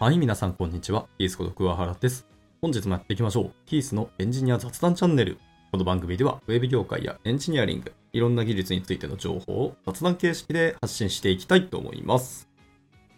[0.00, 1.08] はい、皆さんこんにちは。
[1.18, 2.24] キースこと桑原です。
[2.62, 3.52] 本日もやっていきましょう。
[3.66, 5.38] キースのエンジニア雑談チャンネル。
[5.72, 12.48] この番組では、ウェブ業界やエンジニアリング、いろんな技術についての情報を雑談形式で発信していきたいと思います。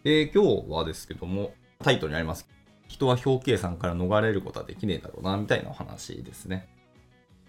[0.05, 1.53] で、今日はですけども、
[1.85, 2.49] タイトルにあります。
[2.89, 6.67] 人は表計算から逃れることはできねえだろうな、みたいなお話ですね。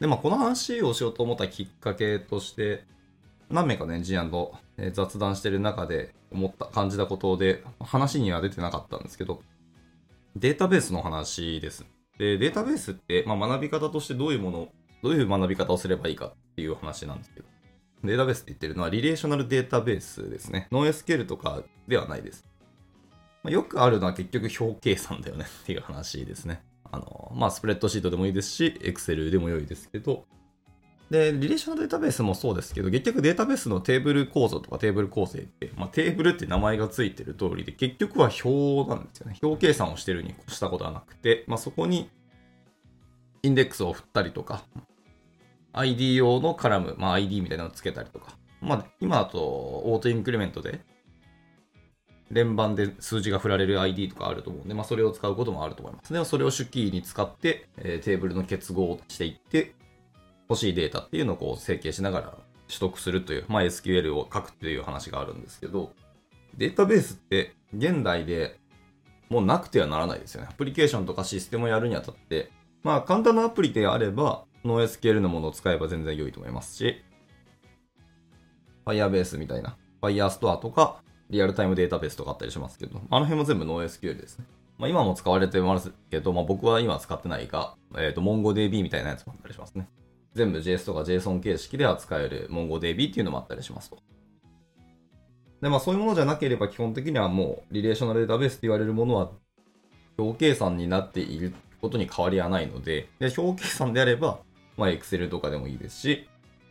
[0.01, 2.83] で、まあ、この話をしようと思ったきっかけとして、
[3.51, 4.55] 何名かのエンジニアと
[4.93, 9.41] 雑談してる中で思った、感じたことで、話には出てなかったんですけど、
[10.35, 11.85] データベースの話です。
[12.17, 14.67] で、データベースって、まあ、学び方としてどういうもの、
[15.03, 17.47] どういう学び方をすればいいかっていう話なんですけど、
[18.03, 20.67] データベースって言ってるのはリレーショナルデータベースですね。
[20.71, 22.45] NoSQL とかではないです。
[23.43, 26.61] まあ、よくあるのは結局表計算だよねっていう話ですね。
[26.91, 30.25] あの、まあ、スプレッドシートでもいいですし、エクセルでも良いですけど、
[31.11, 39.37] で、リレーショナルデータベースもそうですけど、結局データベースのテーブル構造とかテーブル構成って、まあ、テーブルって名前がついてる通りで、結局は表なんですよね。
[39.43, 42.09] 表計算をしてるに越したことはなくて、まあ、そこに
[43.43, 44.63] インデックスを振ったりとか、
[45.73, 50.79] ID 用のカラム、まあ、ID みたいなのをつけたりとか、まあ、今だと auto increment で
[52.29, 56.13] 連番で数字が振られる ID とかあると思うんで、まあ、それを使うこともあると思います。
[56.13, 59.73] でそれを主キーに使って、えー、テーブルの結合をしていって、
[60.51, 65.93] 欲しいデータっていうのをこう整形しながら取得するという、まあ、SQL を書くっていう話があるんですけど、
[66.57, 68.59] データベースって現代で
[69.29, 70.49] もうなくてはならないですよね。
[70.51, 72.51] アプリケーションとかシステムをやるにあたって、
[72.83, 77.01] まあ簡単なアプリであれば、NoSQL のものを使えば全然良いと思いますし、
[78.85, 84.45] Firebase みたいな、Firestore とか、リアルタイムデータベースとかあったりしますけど、あの辺も全部 NoSQL ですね。
[84.77, 89.87] まあ、今も使われてますけど、まあ、僕は今使ってないが、えっ、ー、と、MongoDB みたいなやつもあったりしますね。
[90.33, 93.97] 全部 JS とか JSON 形式で扱える MongoDB っていうのもあったりしますと。
[95.61, 99.31] で、まあそういうものじゃなければ基本的にはもうリレーショナルデータベースって言われるものは
[100.17, 104.39] 表計算になっていることに変わりはないので、で表計算であれば、
[104.77, 106.27] まあ Excel とかでもいいですし、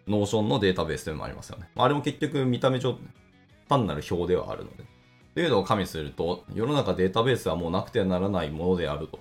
[0.06, 1.70] Notion のデータベースというのもありますよね。
[1.74, 2.96] まあれも結局見た目上
[3.68, 4.84] 単なる表ではあるので。
[5.34, 9.20] というのを加味すると、世の中データベースはもうなくてはならないものであると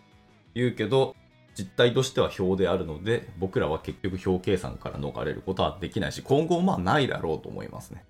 [0.56, 1.16] いうけど、
[1.60, 8.06] 実態としては表であるので、僕らは結局表計算から逃れることはできないし、今後まあないだろうと思いますね。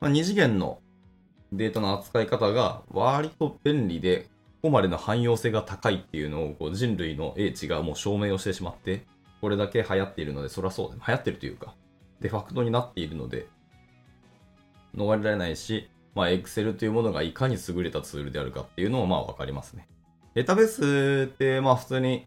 [0.00, 0.78] まあ、2次元の
[1.52, 4.28] データの扱い方が割と便利で、
[4.62, 9.04] ここまでの汎用性が高いっていうのをこう人類の英知がもう証明をしてしまって、
[9.40, 11.74] これだけ流行っているので、そりゃそうで、流行ってるというか、
[12.20, 13.48] デファクトになっているので、
[14.94, 19.88] 逃れられないし、まあ、Excel というものがいかに優れたツールであるかっていうのもまあわかりますね。
[20.34, 22.26] データベースって、まあ普通に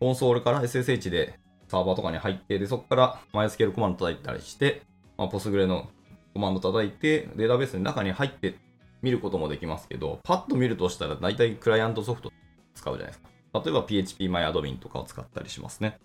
[0.00, 4.82] コンソールから SSH でサーバーとかに入って、で、そこから MySQL コマンド叩いたりして、
[5.16, 5.88] まあ、ポスグレの
[6.34, 8.54] コマンド叩いて、データベースの中に入って
[9.02, 12.32] 見ることもできますけど、パッと見るとしたら大体クライアントソフト
[12.74, 13.30] 使うじゃないですか。
[13.52, 15.98] 例えば PHPMyAdmin とかを使ったりしますね。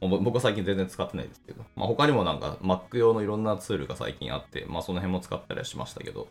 [0.00, 6.28] 僕は最近全然使ってないですけど、まあ、他にもなんか Mac 用のいろんなツールが最近あって、まあその辺も使ったりはしましたけど、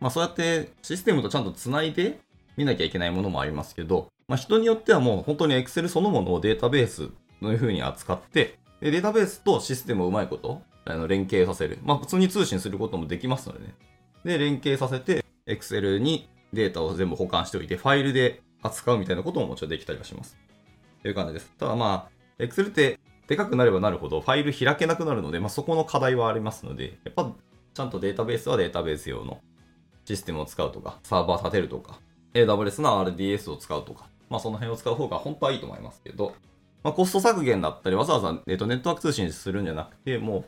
[0.00, 2.20] まあそうやってシステムとちゃんと繋いで
[2.56, 7.10] 見なきゃいけないものもありますけど、まあ、人によってはもう本当に Excel そのものをデータベース
[7.42, 11.78] のいう風に扱って、でデータベースとシステムをうまいこと、あの連携させる。
[11.82, 13.74] まあ、普通に通信することもできますのでね。
[14.24, 20.36] で、連携させて、Excel にデータを全部保管しておいて、ファイルで扱うみたいなことももちろんできたりはします。
[21.02, 21.52] という感じです。
[21.58, 27.32] ただまあ、Excel ってでかくなればなるほどファイル開けなくなるので、まあ、そこの課題はありますので、やっぱ
[27.74, 29.40] ちゃんとデータベースはデータベース用の
[30.04, 31.98] システムを使うとか、サーバー立てるとか、
[32.34, 36.34] AWS の RDS を使うとか、まあその辺を使う方が本当はいいと思いますけど、
[36.82, 40.44] まあコスト削減だったり、わざわざ、えー、とネットワーク通信するんじゃなくて、もう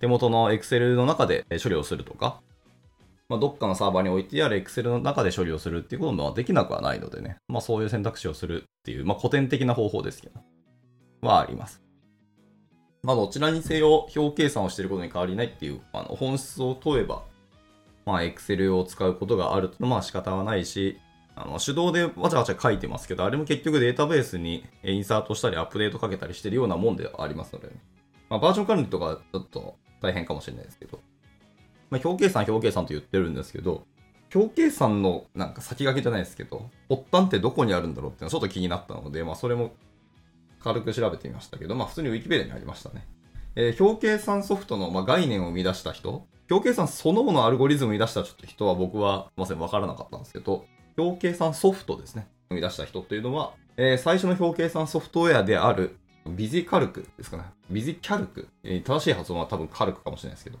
[0.00, 2.40] 手元の Excel の中で処理をするとか、
[3.28, 10.40] まあ、どっかのサーバーに置いてある Excel の中で処理をするっていうこともできなくはないのでね、まあそういう選択肢をするっていう、まあ古典的な方法ですけど、
[11.22, 11.82] はあります。
[13.02, 17.22] まあどちらにせよ表計算をしていることに変わりないっていう、あの本質を問えば、
[18.04, 19.84] まあ、Excel を使うことがあると。
[19.86, 21.00] まあ仕方はないし、
[21.34, 27.74] あの手動でわちゃわちゃ書いてますけど、あれも結局データベースにインサートしたりアップデートかけたりしてるようなもんでありますので、ね、
[28.28, 31.00] まあ、バージョン管理とかちょっと大変かもしれないですけど、
[31.90, 33.86] まあ、表計算、表計算と言ってるんですけど、
[34.34, 39.72] 表計算のなんか先駆けじゃないですけど、発端ってどこにあるんだろうっていうのはちょっと気になったので、まあそれも
[40.60, 43.06] 軽く調べてみましたけど、まあ普通に Wikipedia にありましたね。
[43.54, 50.66] えー、表計算ソフトの、まあ、概念を生み出した人、表計算そのものアルゴリズムを生み出したちょっと人は僕はまさにわからなかったんですけど、
[50.96, 52.28] 表計算ソフトですね。
[52.50, 55.96] 生み出した人っていうのは、えー、最初の表計算ソフトウェアである
[56.26, 57.44] ビジカルクですかね。
[57.70, 58.48] ビジキャルク。
[58.62, 60.58] えー、正しい発音は多分カルクかもしれないですけど。
[60.58, 60.60] っ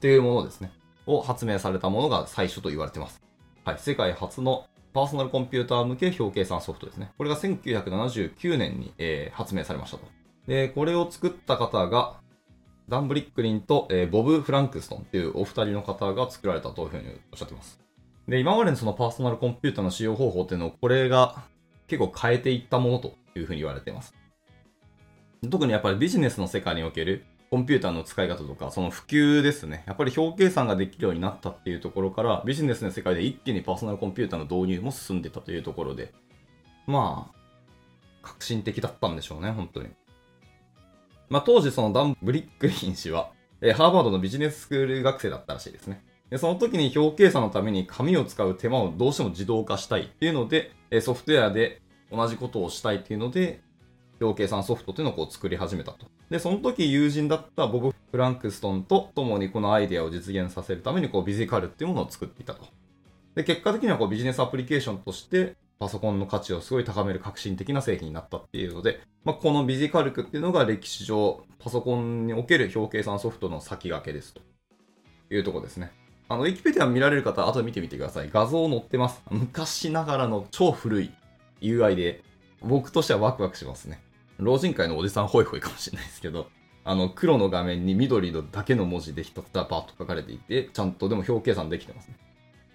[0.00, 0.72] ていうものですね。
[1.06, 3.20] を発明されたものが最初と言われてます。
[3.64, 7.12] はい、世界初のパーソナルコンピューター向け表計算ソフトですね。
[7.18, 10.04] これが1979年に、えー、発明されましたと。
[10.46, 12.20] で、これを作った方が、
[12.92, 17.80] ダン・ブリックリンと、えー、ボブ・フランクストンっていうお二人の方が作られたというふうにおっしゃってます。
[18.28, 21.42] で、今までのそのパーソナルコンピューターの使用方法っていうのを、これが
[21.86, 24.14] 結構変えていったものというふうに言われています。
[25.50, 29.84] 特にやっぱりビジネスの世界におけるコンピューターの使い方とか、その普及ですね。
[29.86, 36.12] やっぱり表計算ができるようになったっていうところから、ビジネスの世界で一気にパーソナルコンピューターの導入も進んでたというところで、
[36.86, 37.36] まあ、
[38.20, 39.88] 革新的だったんでしょうね、本当に。
[41.32, 43.30] まあ当時そのダン・ブリックリン氏は、
[43.62, 46.04] えー、ハーバードのビジネススクール学生だったらしいですね。
[46.28, 51.80] でその時に表計算のために紙を使う手間をどうしても自動化したいっていうので、え、ソフトウェアで
[52.10, 53.62] 同じことをしたいっていうので、
[54.20, 56.06] 表計算ソフトっていうのをこう作り始めたと。
[56.28, 62.66] で、その時友人だったボブ・フランクストンと共にこのアイデアを実現させるためにこうビジカルっていうものを作っていたと。
[63.34, 74.42] で、結果的にはこうビジネスアプリケーションとしてパソコンの価値をすごい高める革新的な製品になったっていうので、まあ、このビジカルクっていうのが歴史上パソコンにおける表計算ソフトの先駆けですと
[75.34, 75.90] いうとこですね。
[76.28, 78.30] あの、ウィキペディア見られる方、後で見てみてください。
[78.32, 79.24] 画像載ってます。
[79.28, 81.10] 昔ながらの超古い
[81.60, 82.22] UI で、
[82.60, 84.00] 僕としてはワクワクしますね。
[84.38, 86.46] 老人会のおじさんホイホイかもしれないですけど、
[86.84, 92.14] あの、黒の画面に緑のだけの文字でひたすらパーッと書かれていて、ちゃんとでも表計算できてますね。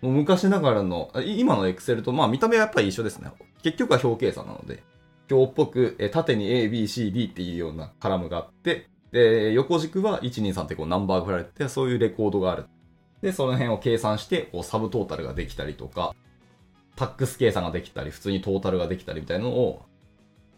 [0.01, 3.31] もう昔ながらの、今の Excel と、まあ見た目はやっぱり一緒ですね。
[3.63, 4.83] 結局は表計算なので、
[5.29, 12.65] 表っぽく、え縦に A, B, C, D っていうようなカラムがあって、で、横軸は123ってこうナンバーが振られて、そういうレコードがある。
[13.21, 16.13] で、その辺を計算して、こうサブトータルができたりとか、
[16.95, 19.83] タックス計算ができたり、普通にトータルができたりみたいなのを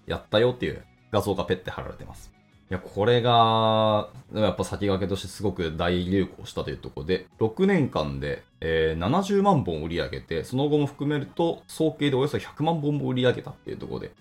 [0.05, 2.33] やったよっていう画像がペッて貼られてます。
[2.69, 14.11] いや、これが、やっぱ先駆けとしてすごく大流行したというところで、6年間で、えー、70万本売り上げて、その後も含めると、総計でおよそ100万本も売り上げたっていうところで、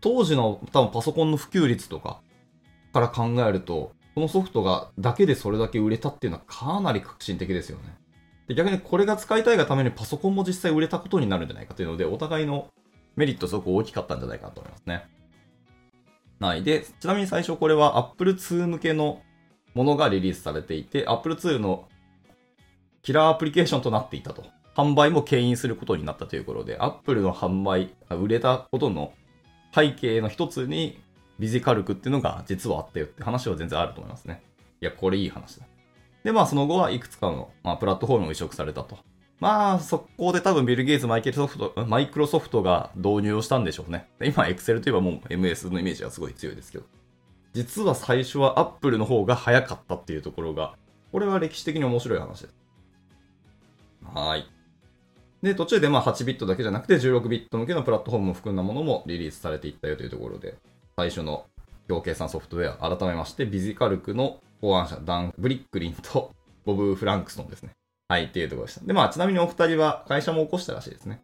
[0.00, 2.20] 当時の多分パソコンの普及率とか
[2.94, 7.94] から考えると、このソフトがだけでそれだけ売れたっていうのはかなり革新的ですよね。
[8.48, 12.68] で逆にこれが使いたいがためにパソコンも実際売れたことになるんじゃないかというので、お互いの
[13.16, 15.06] メリットすごく大きかったんじゃないかなと思いますね。
[16.40, 16.62] はい。
[16.62, 19.22] で、ちなみに最初これは Apple II 向けの
[19.74, 21.88] ものがリリースされていて、Apple II の
[23.02, 24.44] キラーアプリケーションとなっていたと。
[24.76, 29.12] 販売も牽引することになったということで、Apple の販売、売れたことの
[29.74, 31.00] 背景の一つに、
[31.40, 34.42] ビジカルクっていうのが実はあったよって話は全然あると思いますね。
[34.80, 35.66] いや、これいい話だ。
[36.24, 38.98] で、まあその後はいくつかの、まあ、プラットフォームを移植されたと。
[39.40, 44.08] まあ、そこで多分ビル・ゲイツ、マイケルソフト、マイクロソフトが導入をしたんでしょうね。
[44.20, 46.84] 今、エクセルといえばもう MS のイメージがすごい強いですけど。
[47.52, 50.74] 実は最初はアップルの方が早かったっていうところが、
[51.12, 52.54] これは歴史的に面白い話です。
[54.12, 54.46] はい。
[55.42, 60.56] で、途中でまあ8ビットだけじゃなくて16ビット向けのプラットフォームを含んだものもリリースされていったよというところで、
[60.96, 61.46] 最初の
[61.88, 66.32] 表計算ソフトウェア、改めまして、ビジカルクの考案者、ダン・ブリックリンと
[66.64, 67.70] ボブ・フランクストンですね。
[68.10, 68.86] はい、っていうところでした。
[68.86, 71.20] で、まあ、ちなみにお二人は会社も起こしたらしいですね。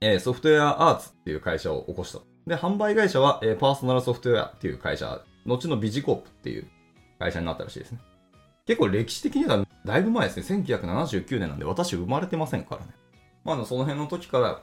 [0.00, 2.20] えー、ソフトウェアアーツっていう会社を起こした。
[2.46, 6.66] で、販売会社は、えー、パーソナルソフトウェアっていう会社、後のビジコープっていう
[7.18, 7.98] 会社になったらしいですね。
[8.66, 10.64] 結構歴史的にはだいぶ前ですね。
[10.64, 12.88] 1979年なんで私生まれてませんからね。
[13.44, 14.62] まあ、その辺の時から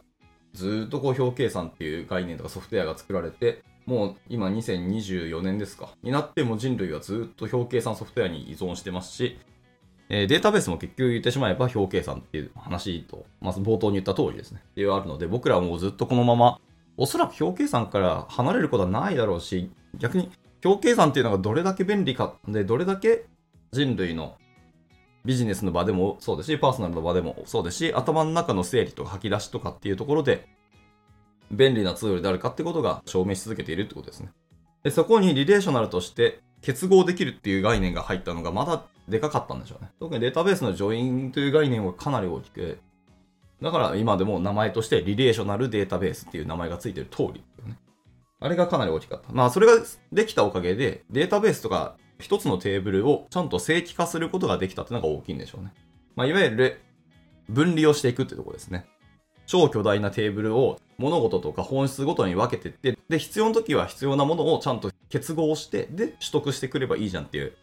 [0.54, 5.90] ずっとこう表計算っていう概念とかソフトウェアが作られて、もう今2024年ですか。
[6.02, 9.38] になっても人類はずっと表計算ソフトウェアに依存してますし、
[10.16, 14.62] え、データベースも結局言ってしまえば表計算っていう話と、まず冒頭に言った通りですね。
[14.64, 16.60] っていうあるので、僕らはもうずっとこのまま、
[16.98, 20.30] おそらく表計算から離れることはないだろうし、逆に
[20.64, 23.26] 表計算っていうのがどれだけ便利か、で、どれだけ
[23.72, 24.36] 人類の
[25.26, 30.48] ビジネスの場でもそうですし、パーソナルの場でもそうですし、頭の中の整理とか吐き出しとかっていうところで、
[31.52, 34.30] 便利なツールであるかってことが証明し続けているってことですね。
[34.84, 39.92] で、そこにリレーショナルとして結合できるっていう概念が入ったのがまだでかかったんでしょうね。
[40.00, 42.80] 特にデータベースのジョインという概念はかなり大きく、
[43.62, 47.78] だから今でも名前としてリレーショナルデータベースっていう名前がついてる通り、ね。
[48.40, 49.32] あれがかなり大きかった。
[49.32, 49.74] まあそれが
[50.12, 55.74] できたおかげでデータベースとか一つのテーブルをちゃんと正規化することができたっていうのが大きいんでしょうね。
[56.16, 56.82] まあいわゆる
[57.50, 58.86] 分離をしていくってとこですね。
[59.46, 67.54] 超巨大なテーブルを物事とか本質ごとに分けていって、で、必要な時は必要なものをちゃんと結合して、で、取得してくればいいじゃんっていう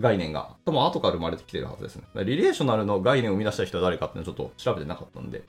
[0.00, 2.04] 概念が、多分後から生まれてきてるはずですね。
[2.24, 5.42] リレーショナルの概念を生み出した人は誰かっていうのはちょっと調べてなかったんで、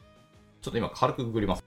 [0.62, 1.64] ちょっと今軽くググります。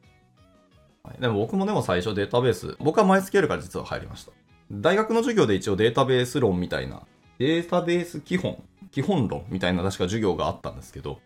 [1.02, 4.32] はい、でも僕もでも最初データベース、僕は毎月やるから実は入りました。
[4.72, 7.02] 大学の授業で一応データベース論みたいな、
[7.38, 11.20] データベース基本、基本論みたいな確か授業があったんですけど、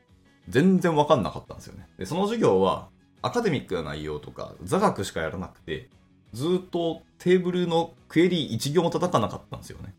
[0.49, 1.89] 全然わかんなかったんですよね。
[1.99, 2.89] で、その授業は、
[3.23, 5.89] アカデミックな内容とか、座学しかやらなくて、
[6.33, 9.95] ずっとテーブルのクエリ1行も叩かなかったんですよね。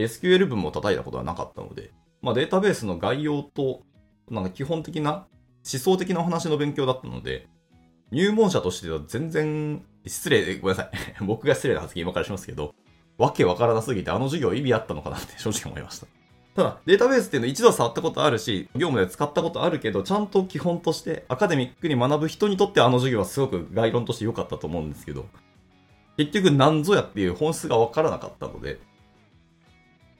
[0.00, 3.82] SQL 文も叩いたことはなかったので、まあ、データベースの概要と、
[4.30, 5.26] なんか基本的な
[5.70, 7.48] 思想的なお話の勉強だったので、
[8.10, 10.90] 入門者としては全然、失礼、ごめんなさい。
[11.24, 12.74] 僕が失礼な発言今からしますけど、
[13.18, 16.06] わけわからなすぎてあの授業意味あったのかなって正直思いました。
[16.54, 25.26] ただ、データベースっていうのは一度触ったことあるし、業務で使ったことあるけど、ちゃんと基本としてアカデミックに学ぶ人にとってあの授業はすごく概論として良かったと思うんですけど、
[26.16, 28.78] 結局何ぞやっていう本質がわからなかったので、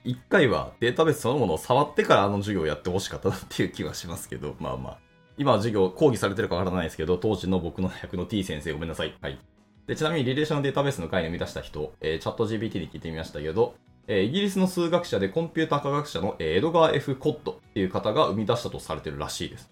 [0.06, 4.98] 一回はデータベースそのものを触ってからあの授業をやってほしかったなっていう気はしますけど、 まあまあ。
[5.36, 9.14] 今は授業講義されてるかわからないですけど、当時の僕の役の T 先生ごめんなさい。
[9.20, 9.38] はい。
[9.86, 13.74] で、ちなみにリレーションデータベースの回を生み出した人、えー、チャット GPT に聞いてみましたけど、
[14.06, 19.70] えー、イギリスの数学者でコンピューター科学者の、えー、エドガー・ F・ コットっていう方が生み出したとされてるらしいです。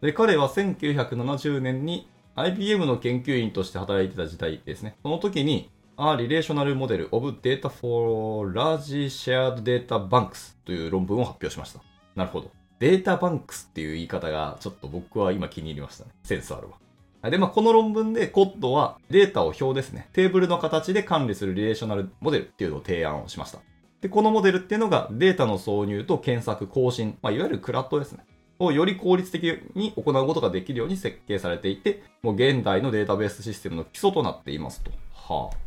[0.00, 4.96] で、彼は1970年に IBM の研究員として働いてた時代ですね。
[5.02, 11.80] その時に、A Relational Model of Data for Large Shared Data Banks という論文を発表しました。
[12.14, 12.50] なるほど。
[12.78, 16.10] データバンクスっていう言い方がちょっと僕は今気に入りましたね。
[16.22, 17.30] センスあるわ。
[17.30, 20.10] で、まあ、この論文でコッドはデータを表ですね。
[20.12, 23.58] テーブルの形で管理するリレーショナルモデルっていうのを提案をしました。
[24.02, 28.24] で、このモデルっていうのがデータの挿入と検索、更新、まあ、いわゆるクラッドですね。
[28.58, 34.90] をより効率的に行うことができるように設計されていて、もう現代のデータベースシステムの基礎となっていますと。
[35.12, 35.65] はあ。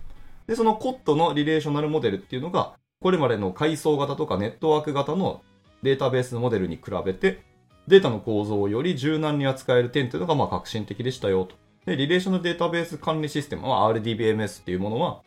[0.49, 5.43] で、そのコットのリレーショナルモデルっていうのが、これまでの階層型とかネットワーク型の
[5.83, 7.43] データベースモデルに比べて、
[7.87, 11.55] データの構造をより柔軟に扱える点というのがまあ革新的でしたよと。
[11.85, 15.21] で、リレーショナルデータベース管理システム、まあ、RDBMS っていうものは、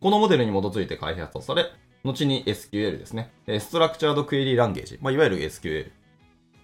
[0.00, 1.66] このモデルに基づいて開発され、
[2.04, 3.32] 後に SQL ですね。
[3.58, 5.90] ストラクチャードクエリーランゲージ、まあ、いわゆる SQL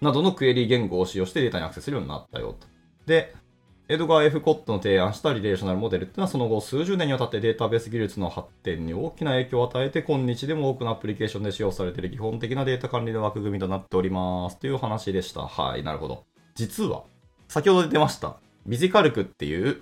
[0.00, 2.68] などのクエリー言語を使用してデータにアクセスするようになったよと。
[3.06, 3.34] で、
[3.88, 15.42] エドガー・ F・ コットの提案したリレーショナルモデルっていうのはその後数十年にわたってデータベース技術の発展に大きな影響を与えて今日でも多くのアプリケーションで使用されている基本的なデータ管理の枠組みとなっておりますという話でした。
[15.42, 16.24] はい、なるほど。
[16.56, 17.04] 実は、
[17.46, 19.80] 先ほど出ました、ビジカルクっていう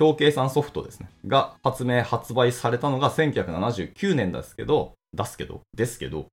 [0.00, 1.10] 表計算ソフトですね。
[1.26, 6.28] が発明、発売されたのが1979年ですけど、出すけど、ですけど、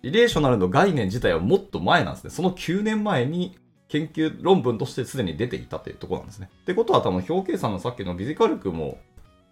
[0.00, 2.30] リレーショナルの概念自体はもっと前なんですね。
[2.30, 3.58] その9年前に
[3.90, 6.48] 研究論文としてすでに出ていたというところなんですね。
[6.62, 8.98] ってことは多分表計算のさっきのビジカルクも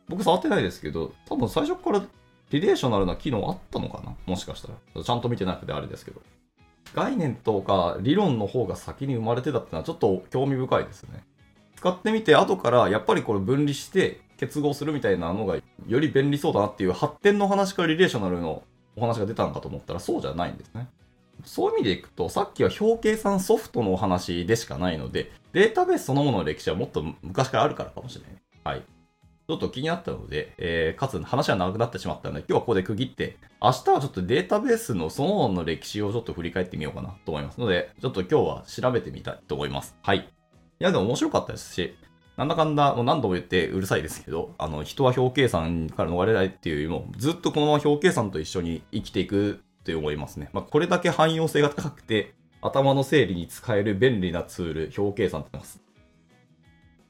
[0.09, 2.02] 僕触ってないですけど、多分最初から
[2.50, 4.14] リレーショナルな機能あったのかな？
[4.25, 5.04] もしかしたら。
[5.04, 6.23] ちゃんと見てなくてあれですけど。
[6.95, 11.23] 概念とか理論の方が先に生まれてたってのはちょっと興味深いですね。
[11.76, 18.62] 使ってみて後からやっぱりこれ分離して結合するみたいなのがより便利そうだなっていう発展の話からリレーショナルの
[18.97, 20.88] お話が出たのかと思ったらそうじゃないんですね。
[21.45, 28.33] そういう意味でいくと、さっきは表計算ソフトのお話でしかないので、データベースそのものの歴史はもっと昔からあるからかもしれない。
[28.64, 28.83] はい。
[28.83, 39.97] ちょっと気になったので、えー、かつ話は長くなってしまったので、今日はここで区切って、明日はちょっとデータベースのそのものの歴史をちょっと振り返ってみようかなと思いますので、ちょっと今日は調べてみたいと思います。
[40.02, 40.18] はい。
[40.18, 40.23] い
[40.80, 41.97] や、でも面白かったですし、
[42.37, 50.50] なんだかんだ、もう何度も言ってうるさいですけど、あの、人は表計算から逃れないっていうよりも、ずっとこのまま表計算と一緒に生きていくって思いますね。
[50.52, 55.80] まあ、これだけ汎用性が高くて、頭の整理に使える便利なツール、表計算ってます。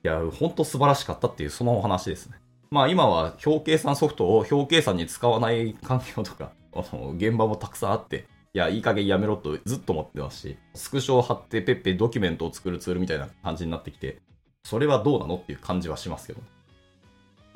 [0.05, 2.37] いや、ほんと素晴らしかったっていうそのお話ですね。
[2.71, 14.21] まあ今は表計算ソフトを表計算に使わない環境とか、あの現場もたくさんあって、いや、いい加減やめろとずっと思ってますし、スクショを貼ってペッペドキュメントを作るツールみたいな感じになってきて、
[14.63, 16.41] それはどうなのっていう感じはしますけど。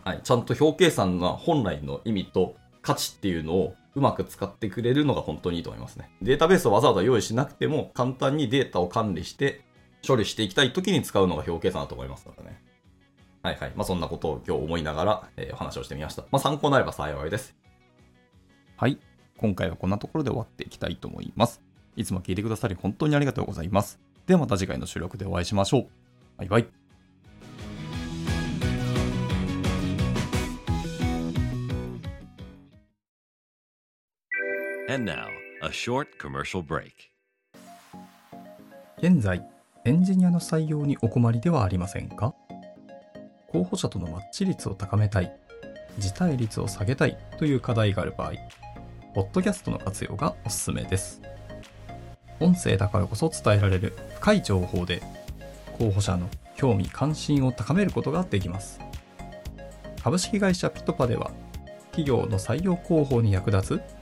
[0.02, 6.10] はい、ちゃんと表計算の本来の意味と価値っていうのをうまく使ってくれるのが本当にいいと思いますね。
[6.22, 9.62] データベースをわざわざ用意しなくても簡単にデータを管理して
[10.06, 12.62] 処理していきたい時に使うのが表計算だと思いますからね。
[13.42, 13.72] はいはい。
[13.74, 16.22] まあそんなことを今日思いながら、えー、お話をしてみました。
[16.30, 17.56] まあ参考になれば幸いです。
[18.76, 18.98] はい。
[19.36, 21.60] 今回はこんなところで終わっていきたいと思います。
[21.96, 24.00] いつも聞いてくださり本当にありがとうございます。
[24.26, 25.86] ではまた次回の収録でお会いしましょう。
[26.38, 26.81] バイバイ。
[34.92, 35.28] And now,
[35.62, 36.92] a short commercial break.
[38.98, 39.42] 現在、
[39.86, 42.34] エンジニアの採用にお困りではありませんか？
[43.48, 45.34] 候補者とのマッチ率を高めたい、
[45.96, 48.32] 辞退率を下げたいという課題がある場合、
[49.14, 51.22] ポッドキャストの活用がおすすめです。
[52.38, 55.02] 音声だからこそ伝えられる深い情報で、
[55.78, 58.78] 候補者の興味関心を高めることができます。
[60.04, 61.30] 株式会社ピトパでは、
[61.92, 64.01] 企業の採用広報に役立つ